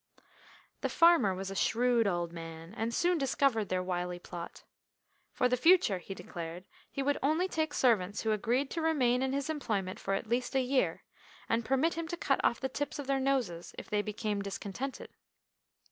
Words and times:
The 0.79 0.89
farmer 0.89 1.35
was 1.35 1.51
a 1.51 1.55
shrewd 1.55 2.07
old 2.07 2.33
man, 2.33 2.73
and 2.75 2.91
soon 2.91 3.19
discovered 3.19 3.69
their 3.69 3.83
wily 3.83 4.17
plot. 4.17 4.63
For 5.31 5.47
the 5.47 5.55
future, 5.55 5.99
he 5.99 6.15
declared, 6.15 6.65
he 6.89 7.03
would 7.03 7.19
only 7.21 7.47
take 7.47 7.71
servants 7.71 8.23
who 8.23 8.31
agreed 8.31 8.71
to 8.71 8.81
remain 8.81 9.21
in 9.21 9.31
his 9.31 9.47
employment 9.47 9.99
for 9.99 10.15
at 10.15 10.25
least 10.25 10.55
a 10.55 10.59
year, 10.61 11.03
and 11.47 11.63
permit 11.63 11.93
him 11.93 12.07
to 12.07 12.17
cut 12.17 12.41
off 12.43 12.59
the 12.59 12.67
tips 12.67 12.97
of 12.97 13.05
their 13.05 13.19
noses 13.19 13.75
if 13.77 13.91
they 13.91 14.01
became 14.01 14.41
discontented. 14.41 15.11